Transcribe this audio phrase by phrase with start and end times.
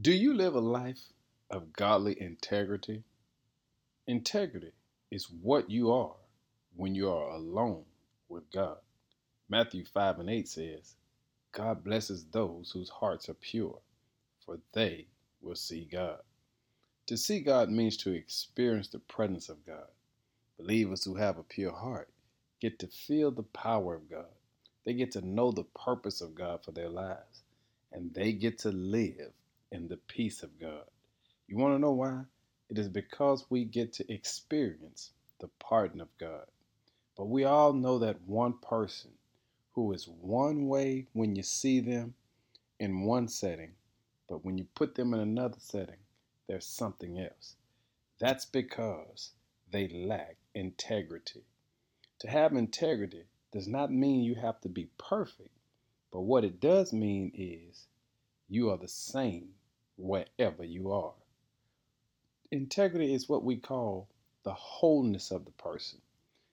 [0.00, 1.12] Do you live a life
[1.50, 3.04] of godly integrity?
[4.08, 4.72] Integrity
[5.12, 6.16] is what you are
[6.74, 7.84] when you are alone
[8.28, 8.78] with God.
[9.48, 10.96] Matthew 5 and 8 says,
[11.52, 13.78] God blesses those whose hearts are pure,
[14.44, 15.06] for they
[15.40, 16.18] will see God.
[17.06, 19.86] To see God means to experience the presence of God.
[20.58, 22.08] Believers who have a pure heart
[22.60, 24.26] get to feel the power of God.
[24.84, 27.44] They get to know the purpose of God for their lives,
[27.92, 29.30] and they get to live
[29.72, 30.84] in the peace of God.
[31.46, 32.22] You want to know why?
[32.70, 36.46] It is because we get to experience the pardon of God.
[37.16, 39.12] But we all know that one person
[39.72, 42.14] who is one way when you see them
[42.80, 43.72] in one setting,
[44.28, 45.98] but when you put them in another setting,
[46.48, 47.56] there's something else.
[48.18, 49.32] That's because
[49.70, 51.44] they lack integrity.
[52.20, 55.50] To have integrity does not mean you have to be perfect,
[56.10, 57.86] but what it does mean is
[58.48, 59.48] you are the same
[59.96, 61.14] wherever you are.
[62.50, 64.08] Integrity is what we call
[64.44, 66.00] the wholeness of the person.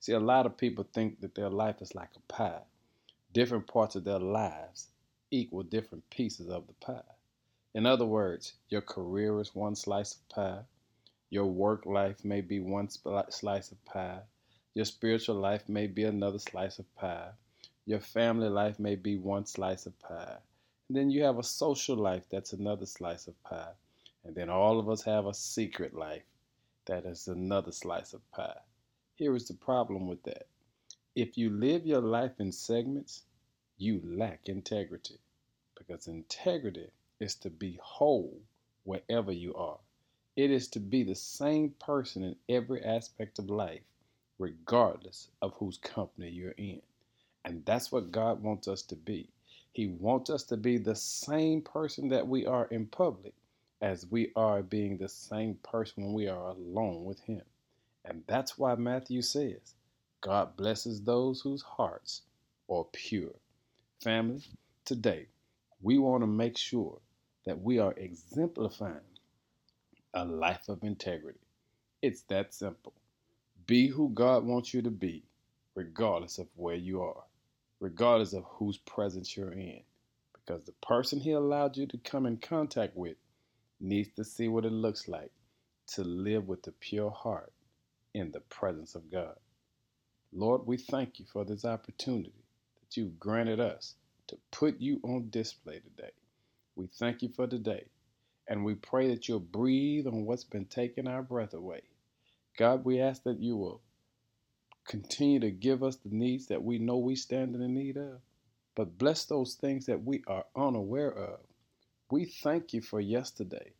[0.00, 2.62] See, a lot of people think that their life is like a pie.
[3.32, 4.88] Different parts of their lives
[5.30, 7.14] equal different pieces of the pie.
[7.74, 10.62] In other words, your career is one slice of pie.
[11.30, 14.20] Your work life may be one slice of pie.
[14.74, 17.30] Your spiritual life may be another slice of pie.
[17.84, 20.38] Your family life may be one slice of pie.
[20.88, 23.72] And then you have a social life that's another slice of pie.
[24.24, 26.22] And then all of us have a secret life
[26.86, 28.58] that is another slice of pie.
[29.16, 30.46] Here is the problem with that.
[31.16, 33.22] If you live your life in segments,
[33.78, 35.18] you lack integrity.
[35.76, 38.40] Because integrity is to be whole
[38.84, 39.78] wherever you are.
[40.36, 43.82] It is to be the same person in every aspect of life,
[44.38, 46.82] regardless of whose company you're in.
[47.44, 49.30] And that's what God wants us to be.
[49.76, 53.34] He wants us to be the same person that we are in public
[53.82, 57.42] as we are being the same person when we are alone with Him.
[58.02, 59.74] And that's why Matthew says,
[60.22, 62.22] God blesses those whose hearts
[62.70, 63.34] are pure.
[64.00, 64.40] Family,
[64.86, 65.26] today
[65.82, 66.98] we want to make sure
[67.44, 69.12] that we are exemplifying
[70.14, 71.46] a life of integrity.
[72.00, 72.94] It's that simple.
[73.66, 75.22] Be who God wants you to be,
[75.74, 77.24] regardless of where you are
[77.80, 79.82] regardless of whose presence you're in.
[80.34, 83.16] Because the person he allowed you to come in contact with
[83.80, 85.32] needs to see what it looks like
[85.88, 87.52] to live with a pure heart
[88.14, 89.36] in the presence of God.
[90.32, 92.34] Lord, we thank you for this opportunity
[92.80, 93.94] that you've granted us
[94.28, 96.12] to put you on display today.
[96.76, 97.86] We thank you for today,
[98.48, 101.82] and we pray that you'll breathe on what's been taking our breath away.
[102.58, 103.82] God, we ask that you will
[104.86, 108.20] continue to give us the needs that we know we stand in need of,
[108.76, 111.40] but bless those things that we are unaware of.
[112.10, 113.72] We thank you for yesterday.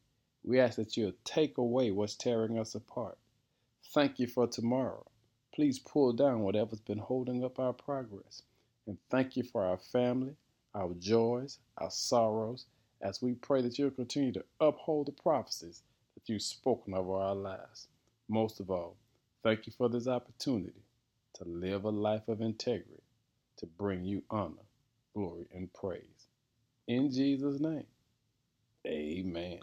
[0.43, 3.19] We ask that you'll take away what's tearing us apart.
[3.95, 5.07] Thank you for tomorrow.
[5.55, 8.43] Please pull down whatever's been holding up our progress.
[8.87, 10.35] And thank you for our family,
[10.75, 12.67] our joys, our sorrows,
[13.01, 15.83] as we pray that you'll continue to uphold the prophecies
[16.15, 17.87] that you've spoken over our lives.
[18.29, 18.97] Most of all,
[19.43, 20.86] thank you for this opportunity
[21.37, 23.03] to live a life of integrity,
[23.59, 24.67] to bring you honor,
[25.15, 26.29] glory, and praise.
[26.89, 27.87] In Jesus' name,
[28.87, 29.61] amen.